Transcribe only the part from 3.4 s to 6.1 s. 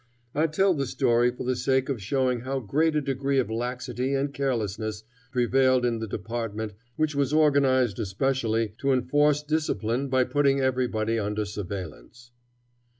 laxity and carelessness prevailed in the